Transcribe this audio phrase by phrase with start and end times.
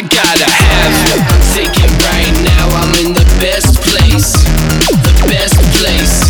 [0.00, 1.20] I gotta have it.
[1.28, 4.32] I'm thinking right now I'm in the best place.
[4.88, 6.29] The best place.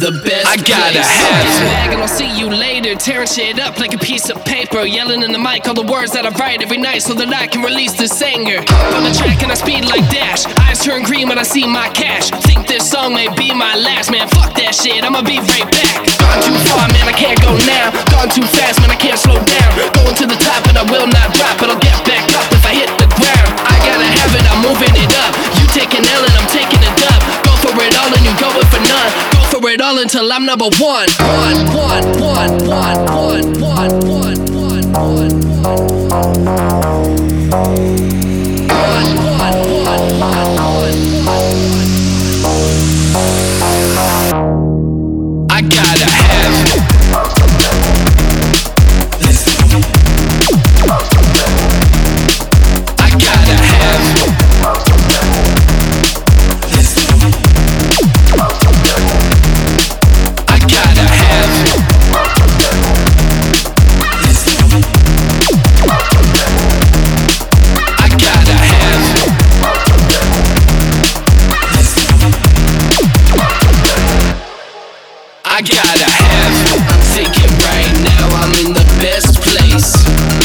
[0.00, 1.60] The best I gotta have it.
[1.60, 2.96] Bag and I'll see you later.
[2.96, 4.88] Tearing shit up like a piece of paper.
[4.88, 7.44] Yelling in the mic all the words that I write every night so that I
[7.44, 8.64] can release this anger.
[8.96, 10.48] On the track and I speed like Dash.
[10.64, 12.32] Eyes turn green when I see my cash.
[12.48, 14.24] Think this song may be my last, man.
[14.32, 15.92] Fuck that shit, I'ma be right back.
[16.16, 17.92] Gone too far, man, I can't go now.
[18.08, 19.70] Gone too fast, man, I can't slow down.
[20.00, 22.64] Going to the top and I will not drop, but I'll get back up if
[22.64, 23.52] I hit the ground.
[23.68, 25.36] I gotta have it, I'm moving it up.
[25.60, 27.20] You take an L and I'm taking a dub.
[27.44, 29.39] Go for it all and you go going for none.
[29.70, 30.64] It all until I'm number.
[30.64, 34.09] One, one, one, one, one, one, one, one,
[75.60, 76.88] I gotta have.
[76.88, 80.39] I'm thinking right now I'm in the best place.